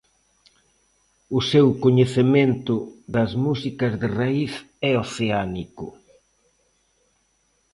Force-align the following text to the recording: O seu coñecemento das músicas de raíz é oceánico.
O 1.37 1.39
seu 1.51 1.67
coñecemento 1.83 2.75
das 3.15 3.31
músicas 3.45 3.93
de 4.01 4.07
raíz 4.19 4.53
é 4.89 4.91
oceánico. 5.05 5.85